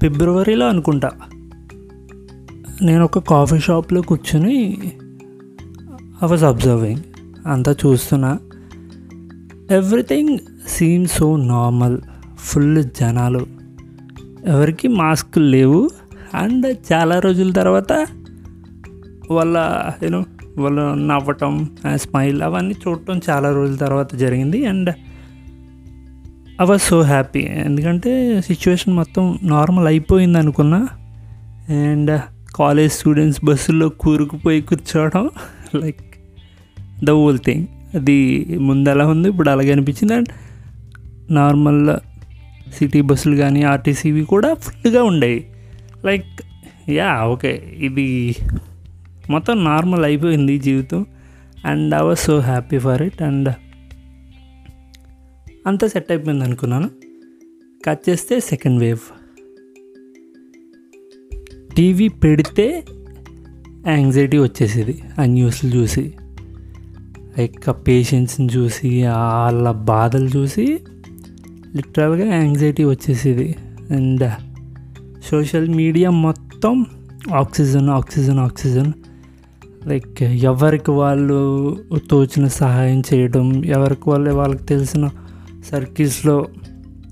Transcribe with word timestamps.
ఫిబ్రవరిలో 0.00 0.68
అనుకుంటా. 0.68 1.10
నేను 2.82 3.04
ఒక 3.04 3.18
కాఫీ 3.18 3.58
షాప్లో 3.58 4.02
కూర్చుని 4.02 4.78
ఐ 6.24 6.26
వాజ్ 6.26 6.44
అబ్జర్వింగ్ 6.44 7.00
అంతా 7.46 7.76
చూస్తున్నా. 7.86 8.38
Everything 9.70 10.38
seem 10.68 11.06
so 11.06 11.36
normal 11.36 11.98
full 12.38 12.84
జనాలు. 12.84 13.46
ఎవరికి 14.46 14.88
మాస్కులు 14.88 15.44
లేవు 15.44 15.90
అండ్ 16.34 16.76
చాలా 16.92 17.18
రోజుల 17.18 17.52
తర్వాత 17.52 18.06
వాళ్ళ 19.30 19.84
యూనో 20.02 20.24
వాళ్ళు 20.58 20.94
నవ్వటం 20.94 21.70
స్మైల్ 21.94 22.42
అవన్నీ 22.42 22.74
చూడటం 22.88 23.20
చాలా 23.30 23.52
రోజుల 23.52 23.76
తర్వాత 23.76 24.14
జరిగింది. 24.14 24.66
And 24.66 24.94
I 26.62 26.64
was 26.64 26.82
so 26.82 27.00
happy 27.02 27.40
ఎందుకంటే 27.40 28.40
సిచ్యువేషన్ 28.40 28.94
మొత్తం 28.94 29.38
నార్మల్ 29.42 29.86
అయిపోయింది 29.86 30.38
అనుకున్నా. 30.38 30.88
అండ్ 31.74 32.20
కాలేజ్ 32.54 32.92
స్టూడెంట్స్ 32.92 33.44
బస్సుల్లో 33.44 33.88
కూరుకుపోయి 33.88 34.60
కూర్చోవడం 34.60 35.30
లైక్ 35.74 36.02
ద 37.04 37.10
హోల్ 37.10 37.38
థింగ్ 37.38 37.66
అది 37.94 38.44
ముందు 38.60 38.90
ఎలా 38.90 39.06
ఉంది 39.06 39.28
ఇప్పుడు 39.28 39.50
అలాగే 39.50 39.72
అనిపించింది. 39.72 40.14
అండ్ 40.14 40.28
నార్మల్ 41.30 41.82
సిటీ 42.78 43.00
బస్సులు 43.00 43.36
కానీ 43.36 43.62
ఆర్టీసీవి 43.62 44.24
కూడా 44.24 44.54
ఫుల్గా 44.54 45.02
ఉండేవి. 45.02 45.44
లైక్ 46.04 46.24
యా 46.88 47.24
ఓకే 47.24 47.52
ఇది 47.76 48.36
మొత్తం 49.30 49.64
నార్మల్ 49.64 50.04
అయిపోయింది 50.04 50.58
జీవితం. 50.58 51.06
And 51.64 51.94
I 51.94 52.02
was 52.02 52.18
so 52.18 52.38
happy 52.38 52.78
for 52.78 53.02
it 53.02 53.22
and 53.22 53.48
అంతా 55.66 55.86
సెట్ 55.86 56.12
అయిపోయింది 56.12 56.44
అనుకున్నాను. 56.44 56.90
కట్ 57.86 58.10
చేస్తే 58.10 58.40
సెకండ్ 58.40 58.80
వేవ్ 58.80 59.04
టీవీ 61.76 62.08
పెడితే 62.08 62.84
యాంగ్జైటీ 63.86 64.38
వచ్చేసేది. 64.38 65.02
ఆ 65.20 65.24
న్యూస్లు 65.24 65.70
చూసి 65.70 66.14
లైక్ 67.38 67.68
ఆ 67.68 67.72
పేషెంట్స్ని 67.72 68.48
చూసి 68.56 69.06
వాళ్ళ 69.06 69.70
బాధలు 69.70 70.28
చూసి 70.36 70.78
లిటరల్గా 71.76 72.34
యాంగ్జైటీ 72.34 72.84
వచ్చేసేది. 72.84 73.56
అండ్ 73.90 74.32
సోషల్ 75.30 75.68
మీడియా 75.68 76.10
మొత్తం 76.10 76.86
ఆక్సిజన్ 77.34 77.88
ఆక్సిజన్ 77.88 78.38
ఆక్సిజన్ 78.38 78.92
లైక్ 79.86 80.22
ఎవరికి 80.22 80.90
వాళ్ళు 80.90 81.40
తోచిన 82.10 82.46
సహాయం 82.48 83.02
చేయడం 83.14 83.64
ఎవరికి 83.64 84.10
వాళ్ళు 84.10 84.30
వాళ్ళకి 84.30 84.64
తెలిసిన 84.64 85.10
సర్కిల్స్లో 85.70 86.46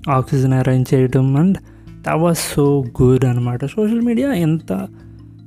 ఆక్సిజన్ 0.09 0.53
అరేంజ్ 0.53 0.93
చేయడం 0.93 1.35
and 1.35 1.57
that 2.01 2.15
was 2.15 2.37
so 2.37 2.85
good 3.01 3.25
అనమాట 3.25 3.65
సోషల్ 3.65 4.01
మీడియా 4.01 4.33
ఎంత 4.33 4.87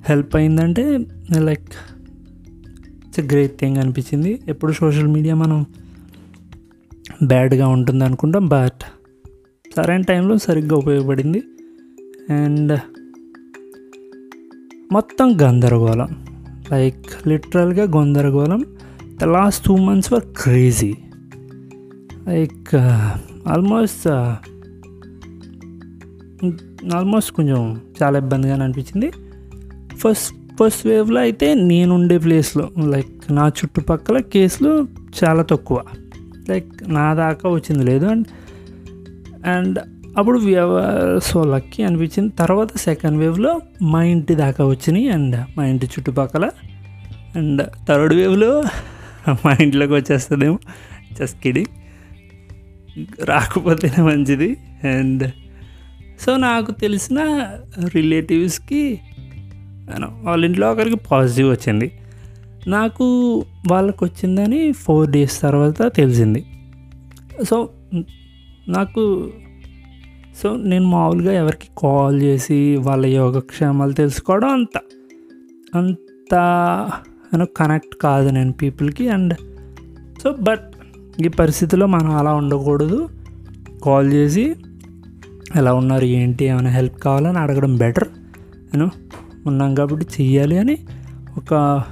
హెల్ప్ 0.08 0.36
అయిందంటే 0.36 0.98
లైక్ 1.38 1.68
ఇట్స్ 3.06 3.20
గ్రేట్ 3.20 3.60
థింగ్ 3.60 3.76
అనిపించింది. 3.76 4.40
ఎప్పుడు 4.48 4.72
సోషల్ 4.72 5.06
మీడియా 5.06 5.34
మనం 5.34 5.66
బ్యాడ్గా 7.22 7.68
ఉంటుంది 7.68 8.04
అనుకుంటాం 8.04 8.48
బట్ 8.48 8.82
సరైన 9.76 10.00
టైంలో 10.00 10.38
సరిగ్గా 10.38 10.76
ఉపయోగపడింది. 10.76 11.42
అండ్ 12.30 12.78
మొత్తం 14.92 15.38
గందరగోళం. 15.42 16.08
లైక్ 16.72 17.28
లిటరల్గా 17.28 17.84
గందరగోళం. 18.00 18.64
The 19.20 19.24
last 19.24 19.64
two 19.66 19.76
months 19.76 20.12
were 20.12 20.24
crazy 20.36 20.94
like 22.28 22.74
almost 23.48 24.08
almost 26.94 27.32
కొంచెం 27.32 27.80
చాలా 28.02 28.18
ఇబ్బందిగానే 28.18 28.64
అనిపించింది. 28.64 29.10
ఫస్ట్ 29.96 30.34
ఫస్ట్ 30.60 30.86
వేవ్లో 30.86 31.20
అయితే 31.20 31.54
నేనుండే 31.54 32.18
ప్లేస్లో 32.18 32.70
లైక్ 32.86 33.34
నా 33.34 33.48
చుట్టుపక్కల 33.48 34.18
కేసులు 34.20 34.86
చాలా 35.24 35.42
తక్కువ. 35.42 35.82
లైక్ 36.50 36.66
నా 36.88 37.14
దాకా 37.14 37.48
వచ్చింది 37.48 37.84
లేదు. 37.84 38.06
అండ్ 38.06 38.26
అండ్ 39.46 39.78
అప్పుడు 40.18 40.38
సో 41.24 41.44
లక్కీ 41.44 41.82
అనిపించింది. 41.82 42.32
తర్వాత 42.38 42.76
సెకండ్ 42.76 43.18
వేవ్లో 43.18 43.60
మా 43.82 44.02
ఇంటి 44.02 44.34
దాకా 44.34 44.64
వచ్చినాయి 44.64 45.10
అండ్ 45.10 45.36
మా 45.58 45.66
ఇంటి 45.66 45.86
చుట్టుపక్కల. 45.86 46.50
అండ్ 47.36 47.62
థర్డ్ 47.88 48.14
వేవ్లో 48.14 48.62
మా 49.28 49.56
ఇంట్లోకి 49.60 49.92
వచ్చేస్తుందేమో. 49.92 50.58
జస్ట్ 51.18 51.42
కిడింగ్ 51.42 51.66
రాకపోతేనే 53.24 54.02
మంచిది. 54.02 54.50
అండ్ 54.84 55.24
సో 56.20 56.36
నాకు 56.36 56.70
తెలిసిన 56.72 57.20
రిలేటివ్స్కి 57.94 59.00
వాళ్ళ 60.22 60.44
ఇంట్లో 60.44 60.72
ఒకరికి 60.72 60.96
పాజిటివ్ 60.96 61.50
వచ్చింది. 61.50 61.88
నాకు 62.68 63.06
వాళ్ళకు 63.70 64.04
వచ్చిందని 64.04 64.72
ఫోర్ 64.72 65.10
డేస్ 65.10 65.40
తర్వాత 65.40 65.94
తెలిసింది. 65.96 66.44
సో 67.44 67.68
నాకు 68.68 69.30
సో 70.42 70.48
నేను 70.56 70.86
మామూలుగా 70.88 71.32
ఎవరికి 71.32 71.68
కాల్ 71.78 72.16
చేసి 72.22 72.76
వాళ్ళ 72.76 73.06
యోగక్షేమాలు 73.06 73.92
తెలుసుకోవడం 73.92 74.48
అంత 74.48 74.76
అంత 75.74 76.34
నేను 77.32 77.46
కనెక్ట్ 77.56 77.94
కాదు 78.02 78.28
నేను 78.28 78.52
పీపుల్కి. 78.52 79.08
అండ్ 79.08 79.34
సో 80.22 80.28
బట్ 80.32 80.66
ఈ 81.24 81.28
పరిస్థితిలో 81.28 81.86
మనం 81.86 82.16
అలా 82.16 82.34
ఉండకూడదు. 82.34 83.08
కాల్ 83.84 84.12
చేసి 84.12 84.56
ఎలా 85.56 85.74
ఉన్నారు? 85.74 86.04
ఏంటి? 86.04 86.44
ఏమైనా 86.44 86.70
హెల్ప్ 86.70 86.98
కావాలని 86.98 87.38
అడగడం 87.38 87.76
బెటర్. 87.76 88.08
నేను 88.56 88.90
ఉన్నాం 89.46 89.74
కాబట్టి 89.74 90.06
చెయ్యాలి 90.20 90.58
అని 90.58 90.78
ఒక 91.36 91.84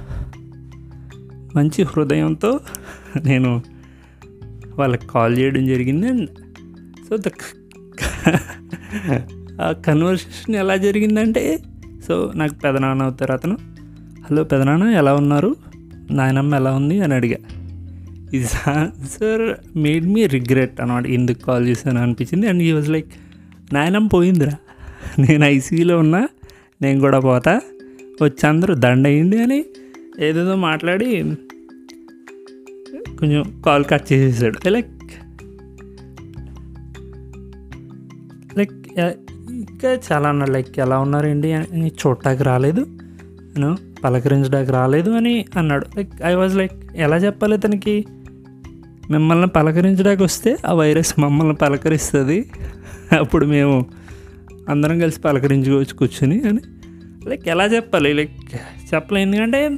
మంచి 1.55 1.83
హృదయంతో 1.83 2.59
నేను 3.23 3.61
వాళ్ళకి 4.79 5.07
కాల్ 5.07 5.37
చేయడం 5.37 5.65
జరిగింది. 5.65 6.07
అండ్ 6.07 6.29
సో 7.09 7.17
ద 7.17 7.31
ఆ 9.61 9.71
కన్వర్సేషన్ 9.71 10.55
ఎలా 10.55 10.77
జరిగిందంటే 10.77 11.59
సో 12.07 12.31
నాకు 12.35 12.53
పెదనాన్న 12.53 13.03
అవుతారు 13.03 13.31
అతను. 13.31 13.57
హలో 14.29 14.43
పెదనాన్న 14.43 14.83
ఎలా 14.83 15.13
ఉన్నారు? 15.13 15.55
నాయనమ్మ 16.11 16.55
ఎలా 16.55 16.71
ఉంది? 16.71 17.01
అని 17.01 17.13
అడిగా. 17.13 17.64
ఇది 18.35 18.69
ఆన్సర్ 18.69 19.77
మేడ్ 19.77 20.05
మీ 20.05 20.25
రిగ్రెట్ 20.25 20.81
అనమాట 20.81 21.07
ఎందుకు 21.07 21.39
కాల్ 21.45 21.67
చేశాను 21.67 22.01
అనిపించింది. 22.01 22.47
అండ్ 22.47 22.63
ఈ 22.63 22.71
వాజ్ 22.71 22.89
లైక్ 22.89 23.07
నాయనం 23.73 24.07
పోయిందిరా. 24.07 24.53
నేను 25.19 25.45
ఐసీయూలో 25.45 25.99
ఉన్నా 25.99 26.27
నేను 26.81 26.99
కూడా 26.99 27.19
పోతా. 27.19 27.61
వచ్చి 28.21 28.47
అందరూ 28.49 28.73
దండ 28.75 29.07
అని 29.07 29.65
ఏదేదో 30.19 30.55
మాట్లాడి 30.55 31.35
కొంచెం 33.19 33.61
కాల్ 33.65 33.85
కట్ 33.89 34.13
చేసేసాడు. 34.13 34.69
లైక్ 34.69 34.91
లైక్ 38.57 38.73
ఇంకా 39.49 39.97
చాలా 40.11 40.29
అన్నాడు 40.29 40.51
లైక్ 40.51 40.79
ఎలా 40.79 40.99
ఉన్నారండి 40.99 41.51
అని 41.51 41.87
చూడటానికి 41.87 42.43
రాలేదు. 42.43 42.85
నేను 43.57 43.77
పలకరించడానికి 44.03 44.71
రాలేదు 44.71 45.11
అని 45.11 45.45
అన్నాడు. 45.57 45.85
లైక్ 45.97 46.09
ఐ 46.25 46.33
వాజ్ 46.33 46.55
లైక్ 46.55 46.73
ఎలా 46.95 47.17
చెప్పాలి 47.17 47.57
తనకి 47.57 48.05
మిమ్మల్ని 49.11 49.47
పలకరించడానికి 49.47 50.23
వస్తే 50.23 50.57
ఆ 50.65 50.73
వైరస్ 50.73 51.19
మమ్మల్ని 51.19 51.55
పలకరిస్తుంది. 51.55 52.49
అప్పుడు 53.19 53.45
మేము 53.45 53.85
అందరం 54.69 54.99
కలిసి 54.99 55.21
పలకరించుకోవచ్చు 55.21 55.93
కూర్చొని 55.93 56.41
అని. 56.47 56.59
లైక్ 57.29 57.47
ఎలా 57.47 57.65
చెప్పాలి? 57.65 58.13
లైక్ 58.13 58.31
చెప్పలే. 58.93 59.21
ఎందుకంటే 59.21 59.77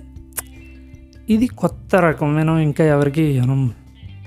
ఇది 1.30 1.48
కొత్త 1.48 1.96
రకమైన 1.96 2.50
ఇంకా 2.50 2.84
ఎవరికి 2.84 3.42
మనం 3.42 3.72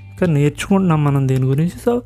ఇంకా 0.09 0.25
నేర్చుకుంటున్నాం 0.25 1.03
మనం 1.03 1.27
దీని 1.27 1.45
గురించి. 1.45 1.71
సో 1.85 2.01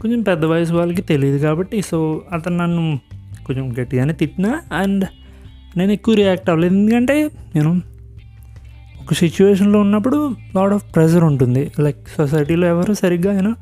కొంచెం 0.00 0.22
పెద్ద 0.22 0.44
వయసు 0.44 0.72
వాళ్ళకి 0.72 1.02
తెలియదు 1.02 1.38
కాబట్టి 1.38 1.82
సో 1.82 2.22
అతను 2.32 2.56
నన్ను 2.56 3.00
కొంచెం 3.46 3.74
గట్టిగానే 3.80 4.12
తిట్టినా 4.12 4.62
అండ్ 4.72 5.04
నేను 5.76 5.92
ఎక్కువ 5.92 6.14
రియాక్ట్ 6.14 6.50
అవ్వలేదు. 6.50 6.74
ఎందుకంటే 6.74 7.30
నేను 7.54 7.82
ఒక 9.02 9.14
సిచ్యువేషన్లో 9.14 9.80
ఉన్నప్పుడు 9.80 10.34
లాడ్ 10.56 10.72
ఆఫ్ 10.72 10.94
ప్రెజర్ 10.94 11.24
ఉంటుంది. 11.24 11.72
లైక్ 11.80 12.08
సొసైటీలో 12.16 12.68
ఎవరు 12.68 12.92
సరిగ్గా 12.92 13.32
అయినా 13.32 13.54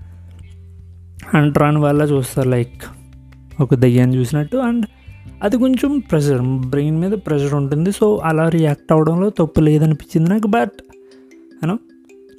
అంటరాని 1.35 1.79
వల్ల 1.79 2.02
చూస్తారు. 2.02 2.49
లైక్ 2.49 2.82
ఒక 3.61 3.75
దయ్యాన్ని 3.75 4.17
చూసినట్టు. 4.17 4.56
అండ్ 4.56 4.87
అది 5.43 5.58
కొంచెం 5.58 5.99
ప్రెషర్ 5.99 6.43
బ్రెయిన్ 6.43 7.00
మీద 7.00 7.12
ప్రెషర్ 7.12 7.55
ఉంటుంది. 7.55 7.93
సో 7.93 8.17
అలా 8.17 8.49
రియాక్ట్ 8.49 8.93
అవ్వడంలో 8.93 9.31
తప్పు 9.31 9.61
లేదనిపించింది 9.61 10.31
నాకు. 10.31 10.46
బట్ 10.46 10.82
అను 11.62 11.79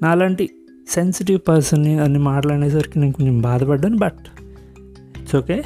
నాలాంటి 0.01 0.49
సెన్సిటివ్ 0.89 1.39
పర్సన్ని 1.47 1.99
అన్ని 1.99 2.19
మాట్లాడేసరికి 2.19 2.99
నేను 2.99 3.13
కొంచెం 3.13 3.41
బాధపడ్డాను. 3.41 3.97
But 3.97 4.23
it's 5.19 5.35
okay 5.35 5.63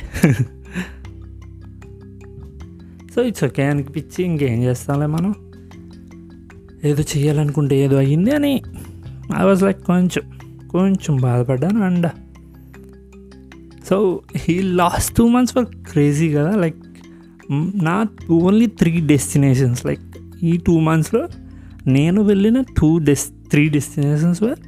so 3.15 3.21
it's 3.21 3.43
okay 3.43 3.63
అనిపించి 3.63 4.25
ఇంకేం 4.25 4.63
చేస్తాంలే 4.63 5.05
మనం. 5.05 5.35
ఏదో 6.85 7.03
చేయాలనుకుంటే 7.17 7.79
ఏదో 7.79 7.97
అయ్యింది 7.97 8.31
అని 8.31 8.61
ఐ 9.39 9.43
వాజ్ 9.43 9.63
లైక్ 9.63 9.83
కొంచెం 9.83 10.23
కొంచెం 10.67 11.17
బాధపడ్డాను 11.17 11.83
అండ్. 11.83 12.07
సో 13.89 14.21
ఈ 14.49 14.61
last 14.61 15.15
two 15.15 15.27
months 15.27 15.57
were 15.57 15.65
crazy 15.65 16.33
కదా 16.33 16.55
లైక్ 16.55 16.75
నా 17.83 18.05
ఓన్లీ 18.31 18.67
త్రీ 18.67 19.01
డెస్టినేషన్స్ 19.07 19.85
లైక్ 19.85 20.01
ఈ 20.43 20.57
టూ 20.57 20.79
మంత్స్లో 20.79 21.27
నేను 21.87 22.21
వెళ్ళిన 22.21 22.61
two 22.61 22.97
డెస్ 22.97 23.25
three 23.51 23.69
destinations 23.69 24.43
were 24.43 24.59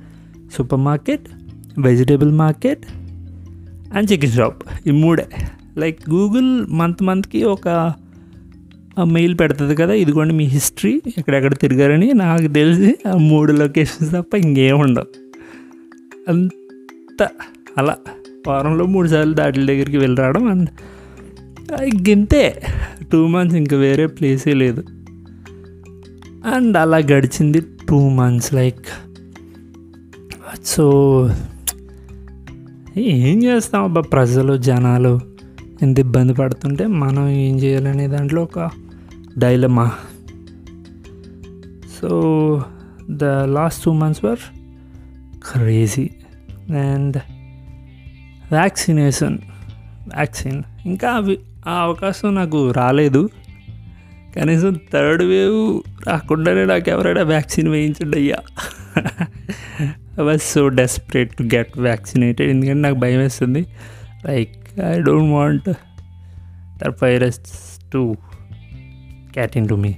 supermarket 0.79 1.27
vegetable 1.79 2.31
market 2.31 2.85
and 3.93 4.11
chicken 4.11 4.31
shop 4.31 4.63
ఈ 4.87 4.91
మూడే. 4.91 5.27
లైక్ 5.77 6.09
గూగుల్ 6.09 6.67
మంత్ 6.67 7.03
మంత్కి 7.03 7.43
ఒక 7.43 7.93
మెయిల్ 9.03 9.39
పెడుతుంది 9.39 9.75
కదా 9.75 9.93
ఇదిగోండి 9.93 10.33
మీ 10.33 10.43
హిస్టరీ 10.43 11.01
ఎక్కడెక్కడ 11.17 11.53
తిరిగారని 11.53 12.13
నాకు 12.13 12.47
తెలిసి 12.47 12.95
ఆ 13.07 13.17
మూడు 13.17 13.51
లొకేషన్స్ 13.51 14.13
తప్ప 14.13 14.35
ఇంకేం 14.35 14.79
ఉండవు. 14.79 15.05
అంత 16.31 17.27
అలా 17.77 17.95
వారంలో 18.47 18.85
మూడు 18.85 19.07
సార్లు 19.07 19.33
దాటిల 19.33 19.65
దగ్గరికి 19.65 19.97
వెళ్ళి 19.97 20.21
రావడం 20.21 20.47
అండ్ 20.47 20.69
గింతే. 22.09 22.61
టూ 23.11 23.27
మంత్స్ 23.27 23.57
ఇంకా 23.57 23.77
వేరే 23.77 24.07
ప్లేసే 24.07 24.53
లేదు. 24.53 24.83
అండ్ 26.55 26.77
అలా 26.77 26.97
గడిచింది 26.97 27.61
టూ 27.89 28.09
మంత్స్ 28.09 28.53
లైక్ 28.53 28.85
సో 30.65 31.29
ఏం 32.97 33.43
చేస్తాం 33.43 33.83
అబ్బా 33.83 34.01
ప్రజలు 34.01 34.57
జనాలు 34.57 35.19
ఎంత 35.81 35.99
ఇబ్బంది 35.99 36.33
పడుతుంటే 36.33 36.87
మనం 36.87 37.29
ఏం 37.29 37.59
చేయాలనే 37.59 38.07
దాంట్లో 38.07 38.43
ఒక 38.43 38.69
dilemma 39.37 39.91
so 42.01 42.09
the 43.09 43.23
last 43.23 43.83
two 43.83 43.93
months 43.93 44.25
were 44.25 44.39
crazy 45.51 46.09
and 46.75 47.17
vaccination 48.51 49.37
vaccine 50.15 50.63
ఇంకా 50.85 51.09
అవి 51.09 51.39
ఆ 51.67 51.81
అవకాశం 51.81 52.35
నాకు 52.35 52.71
రాలేదు. 52.71 53.29
కనీసం 54.35 54.79
థర్డ్ 54.93 55.23
వేవ్ 55.23 55.81
రాకుండానే 56.07 56.65
నాకు 56.65 56.89
ఎవరైనా 56.89 57.21
వ్యాక్సిన్ 57.21 57.67
వేయించండి 57.67 58.17
అయ్యా. 58.17 58.37
I 60.21 60.23
was 60.23 60.41
so 60.41 60.67
desperate 60.67 61.35
to 61.35 61.43
get 61.43 61.79
vaccinated 61.79 62.49
ఎందుకంటే 62.49 62.79
నాకు 62.79 62.95
భయం 62.95 63.19
వేస్తుంది. 63.19 63.65
Like 64.25 64.79
I 64.79 65.01
don't 65.01 65.33
want 65.33 65.69
that 66.83 67.03
virus 67.03 67.39
to 67.93 68.15
get 69.35 69.55
in 69.59 69.67
to 69.71 69.75
me 69.83 69.93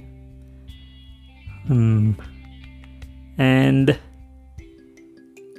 and 3.46 3.90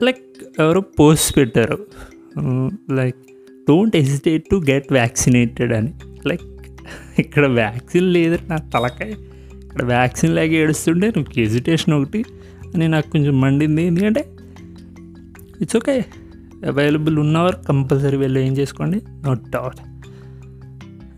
like 0.05 0.23
ఎవరో 0.59 0.81
పోస్ట్ 0.99 1.31
పెట్టారు. 1.37 1.77
Like 2.99 3.19
don't 3.69 3.95
hesitate 3.97 4.45
to 4.51 4.57
get 4.69 4.87
vaccinated 4.93 5.73
అని. 5.79 5.91
లైక్ 6.27 6.45
ఇక్కడ 7.23 7.45
వ్యాక్సిన్ 7.59 8.07
లేదు 8.13 8.37
నా 8.49 8.57
తలకాయ. 8.73 9.11
ఇక్కడ 9.63 9.83
వ్యాక్సిన్ 9.85 10.33
లేక 10.35 10.51
ఏడుస్తుంటే 10.61 11.07
నువ్వు 11.07 11.31
హెజిటేషన్ 11.39 11.93
ఒకటి 11.97 12.21
అని 12.73 12.87
నాకు 12.87 13.07
కొంచెం 13.11 13.35
మండింది. 13.41 13.83
ఎందుకంటే 13.85 14.23
ఇట్స్ 15.61 15.77
ఓకే 15.77 15.95
అవైలబుల్ 16.69 17.15
ఉన్నవారు 17.19 17.57
కంపల్సరీ 17.67 18.17
వెళ్ళి 18.17 18.39
ఏం 18.47 18.53
చేసుకోండి? 18.53 18.97
నో 19.25 19.33
డౌట్ 19.55 19.81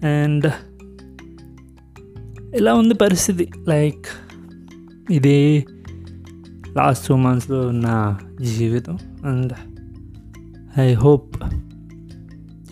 అండ్ 0.06 0.48
ఇలా 2.56 2.74
ఉంది 2.74 2.94
పరిస్థితి? 2.94 3.52
లైక్ 3.68 4.06
ఇదే 5.10 5.66
లాస్ట్ 6.76 7.08
టూ 7.08 7.16
మంత్స్లో 7.16 7.72
నా 7.72 8.18
జీవితం. 8.58 8.98
అండ్ 9.26 9.54
ఐ 10.80 10.94
హోప్ 10.94 11.36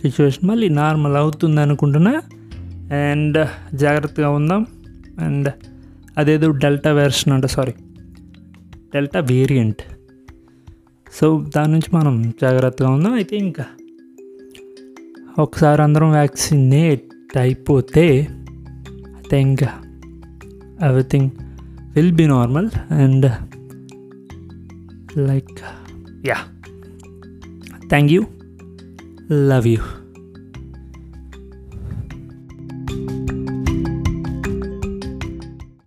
సిచ్యువేషన్ 0.02 0.50
మళ్ళీ 0.50 0.70
నార్మల్ 0.70 1.16
అవుతుంది 1.16 1.62
అనుకుంటున్నా. 1.62 2.22
అండ్ 2.96 3.48
జాగ్రత్తగా 3.76 4.30
ఉందాం. 4.30 4.66
అండ్ 5.20 5.54
అదేదో 6.18 6.52
డెల్టా 6.52 6.92
వెర్షన్ 6.92 7.34
అంట 7.34 7.46
సారీ 7.46 7.74
డెల్టా 8.94 9.20
వేరియంట్ 9.20 9.82
సో 11.14 11.46
దాని 11.56 11.72
నుంచి 11.72 11.96
మనం 11.96 12.34
జాగ్రత్తగా 12.42 12.90
ఉందాం. 12.90 13.14
అయితే 13.14 13.36
ఇంకా 13.38 13.66
ఒకసారి 15.40 15.82
అందరం 15.82 16.12
వ్యాక్సినేట్ 16.12 17.38
అయిపోతే 17.38 18.28
think 19.30 19.64
everything 20.82 21.32
will 21.96 22.12
be 22.12 22.28
normal 22.28 22.70
and 22.90 23.32
like 25.16 25.62
yeah. 26.22 26.44
Thank 27.90 28.12
you. 28.12 28.28
Love 29.30 29.66
you. 29.66 29.82